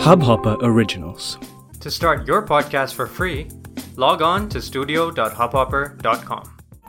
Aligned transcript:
Hubhopper 0.00 0.56
Originals. 0.62 1.38
To 1.80 1.90
start 1.90 2.26
your 2.26 2.40
podcast 2.42 2.94
for 2.94 3.06
free, 3.06 3.48
log 3.96 4.22
on 4.22 4.48
to 4.54 4.60
studio.hubhopper.com. 4.68 6.44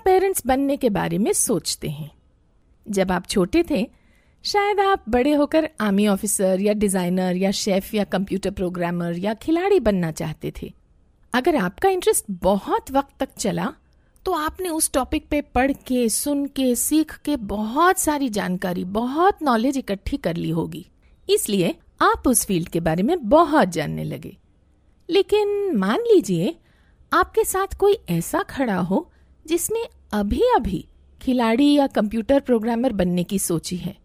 Parents 0.06 0.46
बनने 0.48 0.78
के 0.78 0.90
बारे 0.90 1.18
में 1.18 1.32
सोचते 1.34 1.90
हैं 1.90 2.10
जब 2.86 3.12
आप 3.12 3.28
छोटे 3.30 3.64
थे 3.70 3.86
शायद 4.46 4.80
आप 4.80 5.04
बड़े 5.10 5.34
होकर 5.34 5.70
आर्मी 5.82 6.08
ऑफिसर 6.08 6.62
या 6.62 6.74
डिज़ाइनर 6.84 7.36
या 7.38 7.52
शेफ 7.64 7.94
या 7.94 8.04
कंप्यूटर 8.16 8.52
प्रोग्रामर 8.62 9.18
या 9.26 9.34
खिलाड़ी 9.44 9.80
बनना 9.90 10.12
चाहते 10.22 10.54
थे 10.62 10.72
अगर 11.34 11.56
आपका 11.56 11.90
इंटरेस्ट 11.90 12.26
बहुत 12.44 12.92
वक्त 12.92 13.14
तक 13.20 13.36
चला 13.38 13.74
तो 14.26 14.32
आपने 14.48 14.70
उस 14.70 14.92
टॉपिक 14.94 15.28
पे 15.30 15.42
पढ़ 15.56 15.72
के 15.88 16.08
सुन 16.22 16.46
के 16.56 16.74
सीख 16.88 17.16
के 17.26 17.36
बहुत 17.54 18.00
सारी 18.00 18.30
जानकारी 18.40 18.84
बहुत 18.98 19.44
नॉलेज 19.44 19.78
इकट्ठी 19.78 20.18
कर 20.28 20.36
ली 20.36 20.50
होगी 20.60 20.86
इसलिए 21.28 21.76
आप 22.02 22.28
उस 22.28 22.46
फ़ील्ड 22.46 22.70
के 22.70 22.80
बारे 22.80 23.04
में 23.04 23.30
बहुत 23.30 23.68
जानने 23.68 24.04
लगे। 24.04 24.38
लेकिन 25.10 25.78
मान 25.78 26.00
लीजिए, 26.04 26.56
आपके 27.12 27.44
साथ 27.44 27.76
कोई 27.78 27.98
ऐसा 28.10 28.42
खड़ा 28.44 28.78
हो 28.78 29.12
जिसने 29.46 29.84
अभी 30.14 30.42
अभी 30.56 30.86
खिलाड़ी 31.22 31.74
या 31.74 31.88
कंप्यूटर 31.88 32.40
प्रोग्रामर 32.40 32.94
बनने 32.94 33.24
की 33.24 33.40
सोची 33.40 33.78
है 33.78 33.96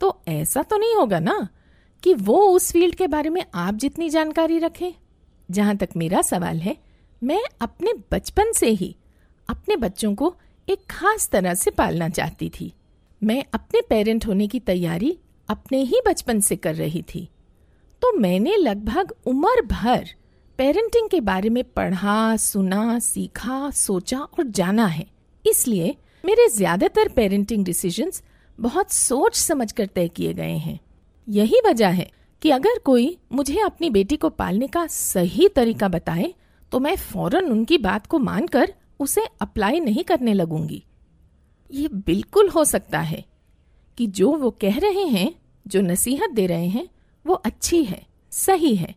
तो 0.00 0.20
ऐसा 0.28 0.62
तो 0.62 0.76
नहीं 0.76 0.94
होगा 0.94 1.18
ना 1.20 1.48
कि 2.02 2.14
वो 2.14 2.38
उस 2.48 2.70
फ़ील्ड 2.72 2.94
के 2.94 3.06
बारे 3.06 3.30
में 3.30 3.44
आप 3.54 3.74
जितनी 3.74 4.08
जानकारी 4.08 4.58
रखें। 4.58 4.92
जहाँ 5.48 5.76
तक 5.76 5.88
मेरा 5.96 6.22
सवाल 6.22 6.58
है, 6.58 6.76
मैं 7.22 7.42
अपने 7.60 7.92
बचपन 8.12 8.52
से 8.52 8.70
ही 8.70 8.94
अपने 9.48 9.76
बच्चों 9.76 10.14
को 10.14 10.34
एक 10.68 10.84
खास 10.90 11.28
तरह 11.28 11.54
से 11.54 11.70
पालना 11.70 12.08
चाहती 12.08 12.50
थी। 12.50 12.72
मैं 13.22 13.42
अपने 13.54 13.80
पेरेंट 13.80 14.26
होने 14.26 14.46
की 14.48 14.60
तैयारी 14.60 15.18
अपने 15.48 15.82
ही 15.82 16.00
बचपन 16.06 16.40
से 16.40 16.56
कर 16.56 16.74
रही 16.74 17.02
थी। 17.04 17.28
तो 18.02 18.12
मैंने 18.12 18.56
लगभग 18.56 19.12
उम्र 19.26 19.62
भर 19.66 20.08
पेरेंटिंग 20.58 21.08
के 21.08 21.20
बारे 21.20 21.48
में 21.48 21.62
पढ़ा, 21.66 22.36
सुना, 22.36 22.98
सीखा, 22.98 23.70
सोचा 23.70 24.18
और 24.18 24.44
जाना 24.46 24.86
है। 24.86 25.06
इसलिए 25.44 25.94
मेरे 26.24 26.48
ज़्यादातर 26.48 27.08
पेरेंटिंग 27.08 27.64
डिसीजंस 27.64 28.22
बहुत 28.58 28.92
सोच 28.92 29.36
समझ 29.36 29.70
कर 29.72 29.86
तय 29.86 30.08
किए 30.08 30.32
गए 30.34 30.56
हैं। 30.56 30.78
यही 31.28 31.60
वजह 31.66 31.88
है 31.90 32.10
कि 32.42 32.50
अगर 32.50 32.78
कोई 32.78 33.16
मुझे 33.32 33.58
अपनी 33.60 33.90
बेटी 33.90 34.16
को 34.16 34.28
पालने 34.30 34.66
का 34.66 34.86
सही 34.88 35.48
तरीका 35.48 35.88
बताए 35.88 36.32
तो 36.72 36.78
मैं 36.80 36.94
फ़ौरन 36.96 37.50
उनकी 37.50 37.78
बात 37.78 38.06
को 38.06 38.18
मानकर 38.18 38.72
उसे 39.00 39.24
अप्लाई 39.40 39.80
नहीं 39.80 40.04
करने 40.04 40.34
लगूँगी। 40.34 40.82
ये 41.70 41.88
बिल्कुल 42.06 42.48
हो 42.48 42.64
सकता 42.64 43.00
है 43.00 43.24
कि 43.98 44.06
जो 44.08 44.32
वो 44.32 44.50
कह 44.60 44.78
रहे 44.78 45.04
हैं 45.06 45.30
जो 45.68 45.80
नसीहत 45.80 46.30
दे 46.30 46.46
रहे 46.46 46.68
हैं, 46.68 46.88
वो 47.24 47.34
अच्छी 47.34 47.82
है, 47.84 48.06
सही 48.32 48.74
है। 48.76 48.94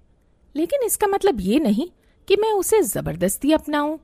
लेकिन 0.56 0.84
इसका 0.86 1.08
मतलब 1.08 1.42
ये 1.42 1.60
नहीं 1.60 1.88
कि 2.28 2.36
मैं 2.36 2.52
उसे 2.54 2.82
ज़बरदस्ती 2.82 3.52
अपनाऊं। 3.52 3.98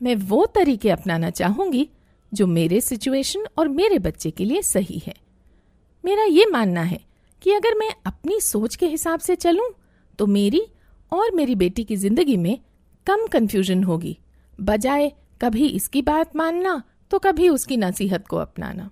मैं 0.00 0.14
वो 0.16 0.44
तरीके 0.46 0.90
अपनाना 0.90 1.30
चाहूँगी 1.30 1.88
जो 2.32 2.46
मेरे 2.46 2.80
सिचुएशन 2.80 3.46
और 3.58 3.68
मेरे 3.68 3.98
बच्चे 3.98 4.30
के 4.30 4.44
लिए 4.44 4.62
सही 4.62 5.02
है। 5.06 5.14
मेरा 6.04 6.24
ये 6.24 6.46
मानना 6.46 6.82
है 6.82 7.00
कि 7.42 7.52
अगर 7.52 7.74
मैं 7.74 7.90
अपनी 8.06 8.40
सोच 8.40 8.76
के 8.76 8.86
हिसाब 8.86 9.20
से 9.20 9.34
चलूँ 9.36 9.70
तो 10.18 10.26
मेरी 10.26 10.60
और 11.12 11.34
मेरी 11.34 11.54
बेटी 11.54 11.84
की 11.84 11.96
ज़िंदगी 11.96 12.36
में 12.36 12.58
कम 13.06 13.26
कंफ्यूजन 13.26 13.82
होगी। 13.84 14.16
बजाय 14.58 15.12
कभी 15.42 15.66
इसकी 15.68 16.02
बात 16.02 16.36
मानना 16.36 16.82
तो 17.10 17.18
कभी 17.18 17.48
उसकी 17.48 17.76
नसीहत 17.76 18.26
को 18.26 18.36
अपनाना। 18.36 18.90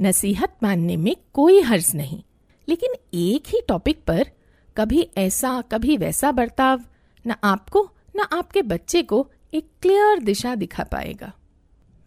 नसीहत 0.00 0.56
मानने 0.62 0.96
में 0.96 1.14
कोई 1.32 1.60
हर्ज 1.60 1.90
नहीं। 1.94 2.22
लेकिन 2.68 2.94
एक 3.14 3.48
ही 3.48 3.60
टॉपिक 3.68 4.04
पर 4.06 4.30
कभी 4.76 5.08
ऐसा, 5.16 5.60
कभी 5.72 5.96
वैसा 5.96 6.32
बर्ताव 6.32 6.82
न 7.24 7.34
आपको, 7.44 7.88
न 8.16 8.26
आपके 8.32 8.62
बच्चे 8.62 9.02
को 9.02 9.26
एक 9.54 9.68
क्लियर 9.82 10.18
दिशा 10.18 10.54
दिखा 10.54 10.84
पाएगा। 10.84 11.32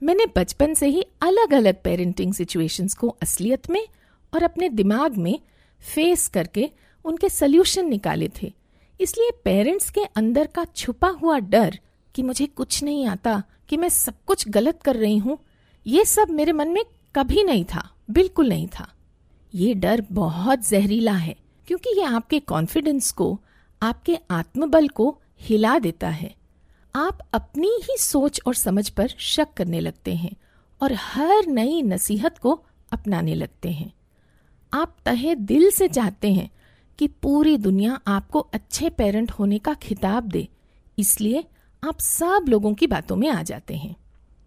मैंने 0.02 0.26
बचपन 0.36 0.74
से 0.74 0.88
ही 0.88 1.02
अलग 1.22 1.54
अलग 1.54 1.82
पेरेंटिंग 1.84 2.34
सिचुएशंस 2.34 2.94
को 2.94 3.08
असलियत 3.22 3.70
में 3.70 3.86
और 4.34 4.44
अपने 4.44 4.70
दिमाग 4.70 5.18
में 5.18 5.40
फेस 5.82 6.28
करके 6.28 6.70
उनके 7.06 7.30
सल्यूशन 7.30 7.90
निकाले 7.90 8.30
थे। 8.42 8.52
इसलिए 9.00 9.32
पेरेंट्स 9.44 9.90
के 9.90 10.04
अंदर 10.16 10.48
का 10.48 10.66
छुपा 10.66 11.08
हुआ 11.22 11.38
डर 11.40 11.80
कि 12.16 12.24
मुझे 12.24 12.46
कुछ 12.46 12.84
नहीं 12.84 13.06
आता, 13.08 13.42
कि 13.70 13.78
मैं 13.78 13.90
सब 13.90 14.14
कुछ 14.26 14.48
गलत 14.50 14.82
कर 14.82 14.96
रही 14.96 15.18
हूँ, 15.18 15.38
ये 15.86 16.06
सब 16.06 16.30
मेरे 16.30 16.52
मन 16.52 16.68
में 16.68 16.84
कभी 17.16 17.44
नहीं 17.44 17.64
था, 17.66 17.90
बिल्कुल 18.12 18.50
नहीं 18.50 18.68
था। 18.68 18.88
ये 19.56 19.74
डर 19.74 20.04
बहुत 20.12 20.68
जहरीला 20.68 21.14
है, 21.14 21.36
क्योंकि 21.68 21.98
ये 22.00 22.06
आपके 22.06 22.40
कॉन्फिडेंस 22.40 23.12
को, 23.12 23.40
आपके 23.82 24.18
आत्मबल 24.32 24.88
को 24.88 25.18
हिला 25.42 25.78
देता 25.80 26.10
है। 26.10 26.34
आप 26.96 27.20
अपनी 27.34 27.70
ही 27.84 27.98
सोच 27.98 28.40
और 28.48 28.54
समझ 28.54 28.90
पर 28.90 29.08
शक 29.08 29.54
करने 29.54 29.80
लगते 29.80 30.16
हैं 30.16 30.32
और 30.82 30.94
हर 30.94 31.48
नई 31.48 31.82
नसीहत 31.82 32.38
को 32.38 32.60
अपनाने 32.92 33.36
लगते 33.36 33.72
हैं। 33.72 33.92
आप 34.74 34.96
तहे 35.06 35.36
दिल 35.36 35.70
से 35.72 35.88
चाहते 35.88 36.32
हैं 36.34 36.50
कि 37.00 37.08
पूरी 37.08 37.58
दुनिया 37.58 38.00
आपको 38.08 38.40
अच्छे 38.40 38.90
पेरेंट 38.90 39.32
होने 39.32 39.60
का 39.60 39.74
खिताब 39.74 40.28
दे, 40.28 40.48
इसलिए 40.98 41.44
आप 41.84 42.00
सब 42.00 42.46
लोगों 42.50 42.74
की 42.74 42.88
बातों 42.88 43.16
में 43.16 43.30
आ 43.30 43.42
जाते 43.44 43.76
हैं। 43.76 43.96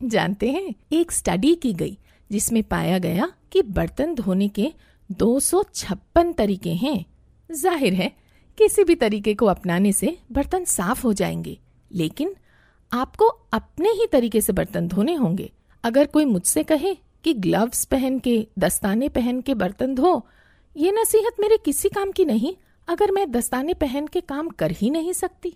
जानते 0.02 0.50
हैं, 0.50 0.74
एक 0.92 1.12
स्टडी 1.12 1.54
की 1.54 1.72
गई, 1.72 1.98
जिसमें 2.30 2.62
पाया 2.62 2.98
गया 2.98 3.30
कि 3.52 3.62
बर्तन 3.62 4.14
धोने 4.14 4.48
के 4.48 4.72
दो 5.12 5.40
सौ 5.40 5.64
छप्पन 5.74 6.32
तरीके 6.32 6.70
हैं। 6.70 7.04
ज़ाहिर 7.52 7.94
है, 7.94 8.08
किसी 8.58 8.84
भी 8.84 8.94
तरीके 8.94 9.34
को 9.34 9.46
अपनाने 9.46 9.92
से 9.92 10.18
बर्तन 10.32 10.64
साफ़ 10.64 11.02
हो 11.02 11.12
जाएँगे। 11.12 11.58
लेकिन 11.92 12.36
आपको 12.92 13.24
अपने 13.26 13.88
ही 13.88 14.06
तरीके 14.12 14.40
से 14.40 14.52
बर्तन 14.52 14.88
धोने 14.88 15.14
होंगे। 15.14 15.52
अगर 15.84 16.06
कोई 16.06 16.24
मुझसे 16.24 16.62
कहे 16.62 16.94
कि 16.94 17.34
ग्लव्स 17.34 17.84
पहन 17.84 18.18
के, 18.18 18.46
दस्ताने 18.58 19.08
पहन 19.08 19.40
के 19.40 19.54
बर्तन 19.54 19.94
धो, 19.94 20.26
ये 20.76 20.92
नसीहत 20.92 21.40
मेरे 21.40 21.56
किसी 21.56 21.88
काम 21.88 22.12
की 22.12 22.24
नहीं, 22.24 22.54
अगर 22.88 23.10
मैं 23.10 23.30
दस्ताने 23.30 23.74
पहन 23.74 24.06
के 24.06 24.20
काम 24.20 24.48
कर 24.48 24.70
ही 24.70 24.90
नहीं 24.90 25.12
सकती। 25.12 25.54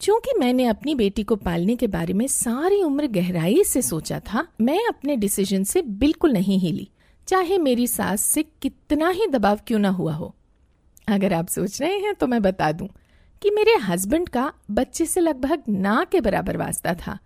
चूँकि 0.00 0.38
मैंने 0.38 0.64
अपनी 0.64 0.94
बेटी 0.94 1.22
को 1.22 1.36
पालने 1.36 1.76
के 1.76 1.86
बारे 1.86 2.14
में 2.14 2.26
सारी 2.26 2.82
उम्र 2.82 3.06
गहराई 3.06 3.64
से 3.64 3.82
सोचा 3.82 4.20
था, 4.20 4.48
मैं 4.60 4.86
अपने 4.88 5.16
डिसीज़न 5.16 5.64
से 5.64 5.82
बिल्कुल 5.82 6.32
नहीं 6.32 6.58
हिली। 6.58 6.88
चाहे 7.28 7.58
मेरी 7.58 7.86
सास 7.86 8.20
से 8.22 8.42
कितना 8.62 9.08
ही 9.08 9.26
दबाव 9.26 9.60
क्यों 9.66 9.78
ना 9.78 9.88
हुआ 9.88 10.14
हो। 10.14 10.34
अगर 11.08 11.32
आप 11.32 11.48
सोच 11.48 11.80
रहे 11.80 11.98
हैं 11.98 12.14
तो 12.14 12.26
मैं 12.26 12.40
बता 12.42 12.70
दूँ 12.72 12.88
कि 13.42 13.50
मेरे 13.50 13.74
हस्बैंड 13.78 14.28
का 14.28 14.52
बच्चे 14.70 15.06
से 15.06 15.20
लगभग 15.20 15.62
ना 15.68 16.04
के 16.04 16.20
बराबर 16.20 16.56
वास्ता 16.56 16.94
था। 16.96 17.18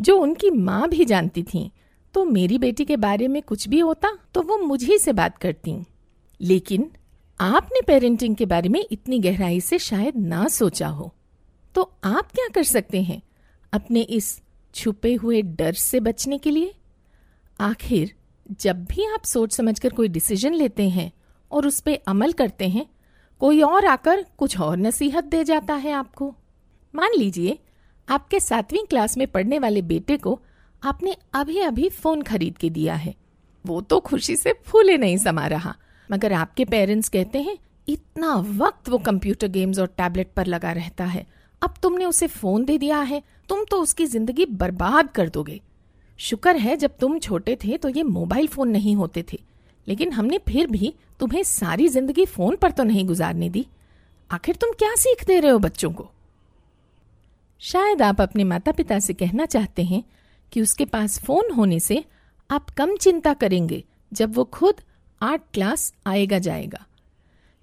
जो 0.00 0.18
उनकी 0.18 0.50
माँ 0.50 0.88
भी 0.88 1.04
जानती 1.04 1.42
थी 1.42 1.70
तो 2.14 2.24
मेरी 2.24 2.58
बेटी 2.58 2.84
के 2.84 2.96
बारे 2.96 3.28
में 3.28 3.40
कुछ 3.42 3.68
भी 3.68 3.78
होता 3.80 4.08
तो 4.34 4.42
वो 4.42 4.58
मुझे 4.58 4.98
से 4.98 5.12
बात 5.12 5.38
करती। 5.38 5.74
लेकिन 6.40 6.90
आपने 7.40 7.80
पेरेंटिंग 7.80 8.36
के 8.36 8.46
बारे 8.46 8.68
में 8.68 8.84
इतनी 8.90 9.18
गहराई 9.18 9.60
से 9.60 9.78
शायद 9.78 10.16
ना 10.16 10.46
सोचा 10.48 10.88
हो। 10.88 11.12
तो 11.74 11.82
आप 12.04 12.32
क्या 12.32 12.48
कर 12.48 12.62
सकते 12.62 13.02
हैं 13.02 13.20
अपने 13.72 14.00
इस 14.00 14.40
छुपे 14.74 15.14
हुए 15.14 15.42
डर 15.42 15.72
से 15.72 16.00
बचने 16.00 16.38
के 16.38 16.50
लिए? 16.50 16.74
आखिर 17.60 18.12
जब 18.50 18.84
भी 18.84 19.04
आप 19.06 19.24
सोच 19.24 19.52
समझकर 19.52 19.88
कोई 19.88 20.08
डिसीज़न 20.08 20.54
लेते 20.54 20.88
हैं 20.88 21.12
और 21.50 21.66
उस 21.66 21.80
पर 21.80 21.98
अमल 22.08 22.32
करते 22.32 22.68
हैं, 22.68 22.86
कोई 23.40 23.62
और 23.62 23.86
आकर 23.86 24.24
कुछ 24.38 24.60
और 24.60 24.76
नसीहत 24.76 25.24
दे 25.24 25.44
जाता 25.44 25.74
है 25.74 25.92
आपको। 25.92 26.34
मान 26.94 27.10
लीजिए, 27.18 27.58
आपके 28.08 28.40
सातवीं 28.40 28.84
क्लास 28.86 29.16
में 29.16 29.26
पढ़ने 29.26 29.58
वाले 29.58 29.82
बेटे 29.82 30.16
को 30.16 30.40
आपने 30.84 31.16
अभी 31.34 31.58
अभी 31.58 31.88
फ़ोन 31.88 32.22
खरीद 32.22 32.58
के 32.58 32.70
दिया 32.70 32.94
है। 32.94 33.14
वो 33.64 33.80
तो 33.80 34.00
खुशी 34.00 34.36
से 34.36 34.52
फूले 34.66 34.96
नहीं 34.98 35.16
समा 35.16 35.46
रहा। 35.46 35.74
मगर 36.10 36.32
आपके 36.32 36.64
पेरेंट्स 36.64 37.08
कहते 37.08 37.38
हैं, 37.38 37.58
इतना 37.88 38.34
वक्त 38.34 38.88
वो 38.88 38.98
कंप्यूटर 38.98 39.48
गेम्स 39.48 39.78
और 39.78 39.86
टैबलेट 39.86 40.32
पर 40.32 40.46
लगा 40.46 40.72
रहता 40.72 41.04
है। 41.04 41.26
अब 41.62 41.74
तुमने 41.82 42.04
उसे 42.04 42.26
फ़ोन 42.26 42.64
दे 42.64 42.78
दिया 42.78 43.00
है, 43.00 43.22
तुम 43.48 43.64
तो 43.64 43.82
उसकी 43.82 44.06
ज़िंदगी 44.06 44.46
बर्बाद 44.46 45.10
कर 45.10 45.28
दोगे। 45.28 45.60
शुक्र 46.20 46.56
है 46.56 46.76
जब 46.76 46.96
तुम 47.00 47.18
छोटे 47.18 47.56
थे 47.56 47.76
तो 47.76 47.88
ये 47.88 48.02
मोबाइल 48.02 48.46
फ़ोन 48.46 48.68
नहीं 48.68 48.94
होते 48.96 49.24
थे। 49.32 49.38
लेकिन 49.86 50.12
हमने 50.12 50.38
फिर 50.38 50.66
भी 50.66 50.92
तुम्हें 51.20 51.42
सारी 51.42 51.88
ज़िंदगी 51.88 52.24
फ़ोन 52.26 52.56
पर 52.56 52.70
तो 52.70 52.84
नहीं 52.84 53.04
गुजारने 53.06 53.48
दी। 53.50 53.66
आखिर 54.30 54.56
तुम 54.56 54.72
क्या 54.72 54.94
सीख 54.94 55.24
दे 55.26 55.38
रहे 55.40 55.50
हो 55.50 55.58
बच्चों 55.58 55.90
को? 55.92 56.10
शायद 57.60 58.02
आप 58.02 58.20
अपने 58.20 58.44
माता 58.44 58.72
पिता 58.72 58.98
से 58.98 59.14
कहना 59.14 59.46
चाहते 59.46 59.82
हैं 59.82 60.02
कि 60.52 60.60
उसके 60.60 60.84
पास 60.84 61.18
फ़ोन 61.18 61.50
होने 61.52 61.80
से 61.80 62.04
आप 62.50 62.70
कम 62.70 62.94
चिंता 62.96 63.32
करेंगे 63.34 63.82
जब 64.12 64.34
वो 64.34 64.44
खुद 64.44 64.80
आर्ट 65.20 65.42
क्लास 65.54 65.92
आएगा 66.06 66.38
जाएगा। 66.38 66.84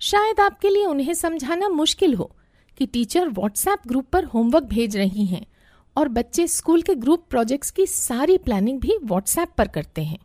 शायद 0.02 0.40
आपके 0.40 0.70
लिए 0.70 0.86
उन्हें 0.86 1.14
समझाना 1.14 1.70
मुश्किल 1.70 2.14
हो 2.14 2.30
कि 2.78 2.86
टीचर 2.86 3.30
व्हाट्सएप 3.30 3.88
ग्रुप 3.88 4.06
पर 4.06 4.24
होमवर्क 4.26 4.64
भेज 4.64 4.98
रही 4.98 5.26
हैं। 5.26 5.46
और 5.98 6.08
बच्चे 6.08 6.46
स्कूल 6.48 6.82
के 6.82 6.96
ग्रुप 6.96 7.26
प्रोजेक्ट्स 7.30 7.72
की 7.72 7.86
सारी 7.86 8.38
प्लानिंग 8.38 8.80
भी 8.80 8.98
व्हाट्सएप 9.04 9.54
पर 9.58 9.68
करते 9.68 10.04
हैं। 10.04 10.20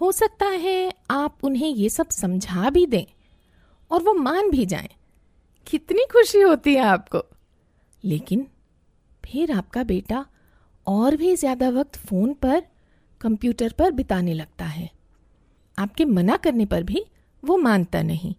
हो 0.00 0.10
सकता 0.12 0.46
है 0.46 0.92
आप 1.10 1.44
उन्हें 1.44 1.68
ये 1.68 1.88
सब 1.88 2.08
समझा 2.08 2.70
भी 2.70 2.86
दें 2.86 3.04
और 3.90 4.02
वो 4.02 4.14
मान 4.14 4.50
भी 4.50 4.66
जाएँ, 4.66 4.88
कितनी 5.66 6.04
खुशी 6.12 6.40
होती 6.40 6.74
है 6.74 6.82
आपको। 6.82 7.22
लेकिन 8.04 8.46
फिर 9.24 9.52
आपका 9.52 9.82
बेटा 9.84 10.24
और 10.86 11.16
भी 11.16 11.34
ज़्यादा 11.36 11.68
वक्त 11.70 11.96
फ़ोन 11.98 12.32
पर 12.34 12.62
कंप्यूटर 13.20 13.72
पर 13.72 13.90
बिताने 13.90 14.34
लगता 14.34 14.64
है। 14.64 14.90
आपके 15.78 16.04
मना 16.04 16.36
करने 16.36 16.66
पर 16.66 16.82
भी 16.82 17.04
वो 17.42 17.56
मानता 17.56 18.02
नहीं। 18.02 18.34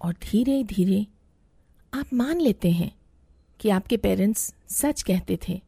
और 0.00 0.12
धीरे 0.22 0.62
धीरे 0.64 1.06
आप 1.92 2.12
मान 2.14 2.40
लेते 2.40 2.70
हैं 2.70 2.90
कि 3.60 3.70
आपके 3.70 3.96
पेरेंट्स 3.96 4.52
सच 4.70 5.02
कहते 5.02 5.38
थे। 5.48 5.60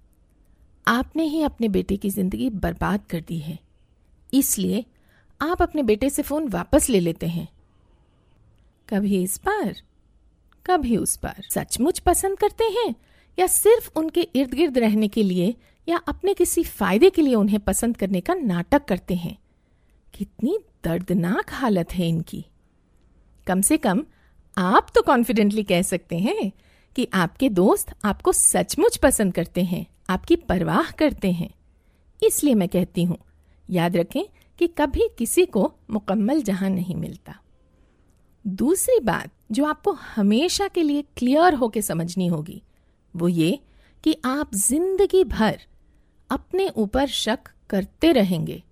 आपने 0.87 1.25
ही 1.25 1.43
अपने 1.43 1.69
बेटे 1.69 1.97
की 1.97 2.11
ज़िंदगी 2.11 2.51
बर्बाद 2.51 3.05
कर 3.11 3.21
दी 3.21 3.39
है। 3.39 3.59
इसलिए 4.33 4.85
आप 5.41 5.63
अपने 5.63 5.83
बेटे 5.83 6.11
से 6.11 6.23
फ़ोन 6.23 6.49
वापस 6.49 6.89
ले 6.91 7.01
लेते 7.01 7.27
हैं। 7.27 7.49
कभी 8.89 9.23
इस 9.23 9.37
पार 9.39 9.75
कभी 10.67 10.97
उस 10.97 11.17
पार 11.17 11.43
सचमुच 11.51 11.99
पसंद 11.99 12.39
करते 12.39 12.65
हैं 12.65 12.95
या 13.39 13.47
सिर्फ़ 13.47 13.91
उनके 13.97 14.21
इर्द 14.35 14.55
गिर्द 14.55 14.79
रहने 14.79 15.09
के 15.09 15.23
लिए 15.23 15.55
या 15.89 15.97
अपने 16.09 16.35
किसी 16.35 16.63
फ़ायदे 16.65 17.11
के 17.11 17.23
लिए 17.23 17.35
उन्हें 17.35 17.61
पसंद 17.61 17.97
करने 17.97 18.21
का 18.21 18.35
नाटक 18.35 18.85
करते 18.85 19.15
हैं? 19.15 19.37
कितनी 20.15 20.59
दर्दनाक 20.85 21.53
हालत 21.53 21.93
है 21.93 22.09
इनकी। 22.09 22.45
कम 23.47 23.61
से 23.61 23.77
कम 23.77 24.05
आप 24.57 24.91
तो 24.95 25.03
कॉन्फिडेंटली 25.03 25.63
कह 25.63 25.83
सकते 25.83 26.19
हैं 26.19 26.51
कि 26.97 27.07
आपके 27.15 27.49
दोस्त 27.49 27.95
आपको 28.05 28.33
सचमुच 28.33 28.97
पसंद 28.97 29.35
करते 29.35 29.65
हैं, 29.65 29.87
आपकी 30.11 30.37
परवाह 30.37 30.91
करते 30.91 31.33
हैं। 31.33 31.51
इसलिए 32.23 32.55
मैं 32.55 32.69
कहती 32.69 33.05
हूँ, 33.05 33.19
याद 33.71 33.97
रखें 33.97 34.23
कि 34.59 34.67
कभी 34.69 35.09
किसी 35.19 35.45
को 35.47 35.73
मुकम्मल 35.91 36.43
जहाँ 36.43 36.71
नहीं 36.71 36.97
मिलता। 36.97 37.35
दूसरी 38.45 38.99
बात 39.01 39.31
जो 39.53 39.65
आपको 39.65 39.93
हमेशा 40.17 40.69
के 40.69 40.83
लिए 40.83 41.05
क्लियर 41.17 41.55
होकर 41.55 41.81
समझनी 41.81 42.27
होगी, 42.27 42.63
वो 43.15 43.29
ये 43.29 43.59
कि 44.05 44.17
आप 44.25 44.55
ज़िंदगी 44.55 45.25
भर 45.25 45.61
अपने 46.31 46.69
ऊपर 46.69 47.07
शक 47.07 47.49
करते 47.71 48.13
रहेंगे। 48.13 48.63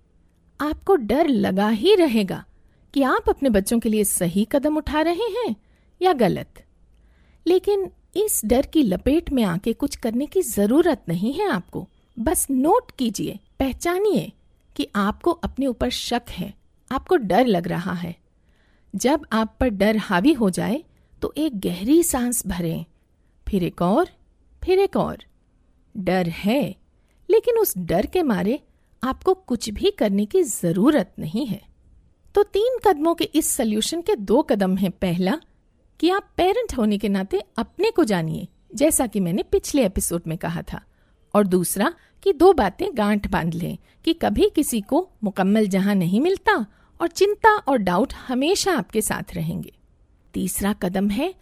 आपको 0.59 0.95
डर 0.95 1.27
लगा 1.27 1.69
ही 1.69 1.95
रहेगा 1.95 2.43
कि 2.93 3.01
आप 3.03 3.29
अपने 3.29 3.49
बच्चों 3.49 3.79
के 3.79 3.89
लिए 3.89 4.03
सही 4.03 4.47
कदम 4.51 4.77
उठा 4.77 5.01
रहे 5.01 5.29
हैं 5.35 5.55
या 6.01 6.13
गलत। 6.13 6.63
लेकिन 7.45 7.89
इस 8.15 8.41
डर 8.45 8.65
की 8.65 8.83
लपेट 8.83 9.31
में 9.31 9.43
आके 9.43 9.73
कुछ 9.73 9.95
करने 9.95 10.25
की 10.25 10.41
ज़रूरत 10.41 11.03
नहीं 11.09 11.33
है 11.33 11.49
आपको। 11.49 11.87
बस 12.17 12.47
नोट 12.51 12.91
कीजिए, 12.91 13.39
पहचानिए 13.59 14.31
कि 14.75 14.87
आपको 14.95 15.31
अपने 15.31 15.67
ऊपर 15.67 15.89
शक 15.89 16.29
है, 16.29 16.53
आपको 16.91 17.15
डर 17.15 17.45
लग 17.45 17.67
रहा 17.67 17.93
है। 17.93 18.15
जब 18.93 19.25
आप 19.31 19.55
पर 19.59 19.69
डर 19.69 19.97
हावी 19.97 20.33
हो 20.33 20.49
जाए 20.49 20.83
तो 21.21 21.33
एक 21.37 21.59
गहरी 21.59 22.01
सांस 22.03 22.45
भरें। 22.47 22.85
फिर 23.47 23.63
एक 23.63 23.81
और, 23.81 24.09
फिर 24.63 24.79
एक 24.79 24.95
और। 24.97 25.23
डर 25.95 26.27
है, 26.27 26.75
लेकिन 27.29 27.57
उस 27.57 27.73
डर 27.77 28.05
के 28.05 28.23
मारे 28.23 28.59
आपको 29.03 29.33
कुछ 29.33 29.69
भी 29.69 29.91
करने 29.91 30.25
की 30.25 30.43
ज़रूरत 30.43 31.13
नहीं 31.19 31.45
है। 31.45 31.61
तो 32.35 32.43
तीन 32.43 32.77
कदमों 32.85 33.13
के 33.15 33.25
इस 33.25 33.47
सोल्यूशन 33.47 34.01
के 34.01 34.15
दो 34.15 34.41
कदम 34.41 34.75
हैं। 34.77 34.91
पहला 34.91 35.39
कि 35.99 36.09
आप 36.09 36.29
पेरेंट 36.37 36.77
होने 36.77 36.97
के 36.97 37.09
नाते 37.09 37.43
अपने 37.57 37.91
को 37.91 38.03
जानिए, 38.03 38.47
जैसा 38.75 39.07
कि 39.07 39.19
मैंने 39.19 39.43
पिछले 39.43 39.85
एपिसोड 39.85 40.21
में 40.27 40.37
कहा 40.37 40.61
था। 40.61 40.81
और 41.35 41.47
दूसरा, 41.47 41.93
कि 42.23 42.33
दो 42.33 42.53
बातें 42.53 42.97
गांठ 42.97 43.27
बाँध 43.27 43.53
लें, 43.53 43.77
कि 44.05 44.13
कभी 44.13 44.49
किसी 44.55 44.81
को 44.81 45.09
मुकम्मल 45.23 45.67
जहाँ 45.67 45.95
नहीं 45.95 46.21
मिलता 46.21 46.65
और 47.01 47.07
चिंता 47.07 47.57
और 47.57 47.77
डाउट 47.77 48.13
हमेशा 48.13 48.73
आपके 48.73 49.01
साथ 49.01 49.35
रहेंगे। 49.35 49.77
तीसरा 50.33 50.73
कदम 50.73 51.09
है, 51.09 51.35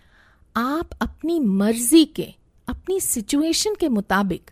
आप 0.56 0.90
अपनी 1.02 1.40
मर्ज़ी 1.40 2.06
के, 2.06 2.34
अपनी 2.68 3.00
सिचुएशन 3.00 3.76
के 3.76 3.90
मुताबिक 3.90 4.52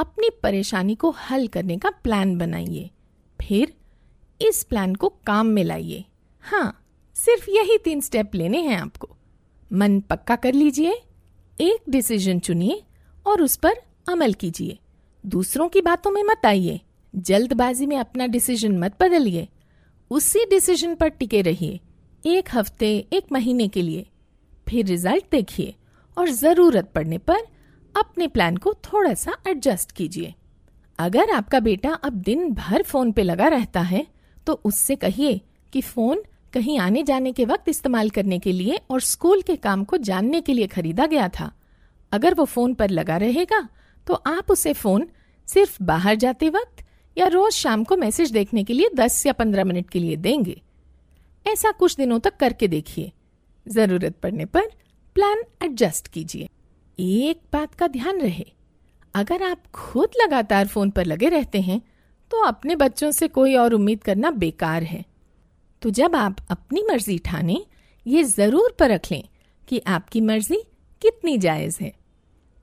अपनी 0.00 0.30
परेशानी 0.42 0.94
को 0.94 1.10
हल 1.10 1.48
करने 1.48 1.76
का 1.76 1.90
प्लान 1.90 2.38
बनाइए। 2.38 2.90
फिर 3.40 3.74
इस 4.42 4.64
प्लान 4.64 4.94
को 4.94 5.08
काम 5.08 5.46
में 5.46 5.64
लाइए। 5.64 6.04
हाँ 6.40 6.86
सिर्फ़ 7.14 7.50
यही 7.50 7.78
तीन 7.78 8.00
स्टेप 8.00 8.34
लेने 8.34 8.58
हैं 8.58 8.76
आपको। 8.76 9.16
मन 9.70 10.00
पक्का 10.00 10.36
कर 10.36 10.54
लीजिए, 10.54 10.92
एक 11.58 11.90
डिसीज़न 11.90 12.38
चुनिए 12.38 12.82
और 13.26 13.42
उस 13.42 13.56
पर 13.56 13.80
अमल 14.08 14.32
कीजिए। 14.32 14.78
दूसरों 15.24 15.68
की 15.68 15.80
बातों 15.80 16.10
में 16.10 16.22
मत 16.24 16.46
आइए, 16.46 16.80
जल्दबाजी 17.14 17.86
में 17.86 17.96
अपना 17.98 18.26
डिसीज़न 18.26 18.78
मत 18.78 18.96
बदलिए। 19.00 19.48
उसी 20.10 20.44
डिसीज़न 20.44 20.94
पर 20.94 21.08
टिके 21.08 21.42
रहिए, 21.42 21.80
एक 22.24 22.48
हफ़्ते, 22.52 22.96
एक 23.12 23.32
महीने 23.32 23.68
के 23.68 23.82
लिए। 23.82 24.06
फिर 24.66 24.86
रिज़ल्ट 24.86 25.24
देखिए 25.30 25.74
और 26.16 26.30
ज़रूरत 26.30 26.90
पड़ने 26.94 27.18
पर 27.18 27.46
अपने 27.94 28.26
प्लान 28.28 28.56
को 28.56 28.72
थोड़ा 28.84 29.14
सा 29.14 29.36
एडजस्ट 29.48 29.92
कीजिए। 29.92 30.34
अगर 30.98 31.30
आपका 31.30 31.60
बेटा 31.60 31.92
अब 31.94 32.12
दिन 32.22 32.52
भर 32.54 32.82
फ़ोन 32.82 33.12
पे 33.12 33.22
लगा 33.22 33.48
रहता 33.48 33.80
है 33.82 34.06
तो 34.46 34.60
उससे 34.64 34.96
कहिए 34.96 35.40
कि 35.72 35.80
फ़ोन 35.80 36.22
कहीं 36.52 36.78
आने 36.78 37.02
जाने 37.02 37.32
के 37.32 37.44
वक्त 37.44 37.68
इस्तेमाल 37.68 38.10
करने 38.10 38.38
के 38.38 38.52
लिए 38.52 38.80
और 38.90 39.00
स्कूल 39.00 39.42
के 39.42 39.56
काम 39.56 39.84
को 39.84 39.96
जानने 39.96 40.40
के 40.40 40.52
लिए 40.52 40.66
खरीदा 40.66 41.06
गया 41.06 41.28
था। 41.30 41.52
अगर 42.12 42.34
वो 42.34 42.44
फ़ोन 42.44 42.74
पर 42.74 42.90
लगा 42.90 43.16
रहेगा 43.16 43.68
तो 44.06 44.14
आप 44.14 44.50
उसे 44.50 44.72
फ़ोन 44.72 45.08
सिर्फ़ 45.48 45.82
बाहर 45.82 46.14
जाते 46.14 46.48
वक्त 46.48 46.84
या 47.16 47.26
रोज 47.26 47.52
शाम 47.52 47.84
को 47.84 47.96
मैसेज 47.96 48.30
देखने 48.30 48.64
के 48.64 48.72
लिए 48.72 48.90
दस 48.94 49.24
या 49.26 49.32
पंद्रह 49.32 49.64
मिनट 49.64 49.90
के 49.90 49.98
लिए 49.98 50.16
देंगे। 50.16 50.60
ऐसा 51.46 51.70
कुछ 51.70 51.96
दिनों 51.96 52.18
तक 52.20 52.36
करके 52.36 52.68
देखिए। 52.68 53.12
ज़रूरत 53.66 54.16
पड़ने 54.22 54.44
पर 54.44 54.70
प्लान 55.16 55.42
एडजस्ट 55.64 56.08
कीजिए। 56.08 56.48
एक 56.98 57.40
बात 57.52 57.74
का 57.74 57.86
ध्यान 57.88 58.20
रहे। 58.20 58.44
अगर 59.14 59.42
आप 59.42 59.62
खुद 59.74 60.10
लगातार 60.22 60.66
फ़ोन 60.66 60.90
पर 60.90 61.04
लगे 61.04 61.28
रहते 61.28 61.60
हैं 61.60 61.80
तो 62.30 62.42
अपने 62.44 62.76
बच्चों 62.76 63.10
से 63.10 63.28
कोई 63.28 63.54
और 63.54 63.74
उम्मीद 63.74 64.02
करना 64.02 64.30
बेकार 64.30 64.82
है। 64.82 65.04
तो 65.82 65.90
जब 65.90 66.16
आप 66.16 66.36
अपनी 66.50 66.82
मर्ज़ी 66.90 67.18
ठाने 67.18 67.60
ये 68.06 68.22
ज़रूर 68.24 68.74
परख 68.78 69.10
लें 69.12 69.22
कि 69.68 69.80
आपकी 69.86 70.20
मर्ज़ी 70.20 70.56
कितनी 71.02 71.36
जायज़ 71.38 71.76
है। 71.80 71.92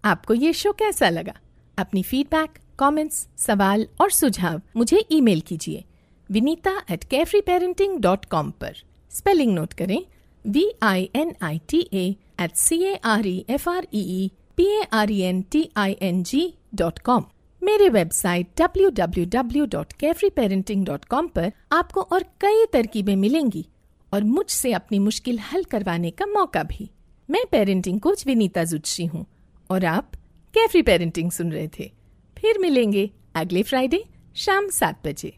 आपको 0.03 0.33
ये 0.33 0.51
शो 0.53 0.71
कैसा 0.71 1.09
लगा? 1.09 1.33
अपनी 1.77 2.03
फीडबैक 2.03 2.57
कमेंट्स, 2.79 3.27
सवाल 3.37 3.87
और 4.01 4.11
सुझाव 4.11 4.61
मुझे 4.75 5.03
ईमेल 5.11 5.41
कीजिए 5.41 5.83
Vinita 6.29 6.71
at 6.91 7.03
carefree 7.03 7.41
parenting 7.41 7.97
dot 8.01 8.25
com 8.25 8.51
पर। 8.61 8.83
स्पेलिंग 9.11 9.53
नोट 9.53 9.73
करें 9.73 9.99
V 10.45 10.65
I 10.83 11.09
N 11.15 11.35
I 11.43 11.61
T 11.69 11.79
at 11.93 12.55
C 12.55 12.81
A 12.83 12.95
R 13.05 13.27
E 13.27 13.45
F 13.49 13.69
R 13.69 13.87
E 13.93 14.31
P 14.57 14.65
A 14.75 14.83
R 14.93 15.11
E 15.11 15.19
N 15.21 15.41
T 15.51 15.69
I 15.77 15.97
N 16.01 16.23
G 16.23 16.53
dot 16.75 16.99
com 16.99 17.25
मेरे 17.63 17.89
website 17.89 18.47
www.carefreeparenting.com 18.61 21.29
पर 21.29 21.51
आपको 21.71 22.01
और 22.01 22.23
कई 22.23 22.65
तरकीबें 22.73 23.15
मिलेंगी 23.15 23.65
और 24.13 24.23
मुझसे 24.23 24.73
अपनी 24.73 24.99
मुश्किल 24.99 25.39
हल 25.39 25.63
करवाने 25.63 26.11
का 26.11 26.25
मौका 26.25 26.63
भी। 26.63 26.91
मैं 27.29 27.43
पेरेंटिंग 27.51 27.99
कोच 27.99 28.27
विनीता 28.27 28.63
जुटशी 28.63 29.05
हूँ 29.05 29.25
और 29.71 29.85
आप 29.85 30.11
कैफरी 30.53 30.81
पेरेंटिंग 30.81 31.31
सुन 31.31 31.51
रहे 31.51 31.67
थे। 31.67 31.91
फिर 32.37 32.59
मिलेंगे 32.59 33.11
अगले 33.35 33.63
फ्राइडे 33.63 34.05
शाम 34.35 34.69
सात 34.69 35.07
बजे। 35.07 35.37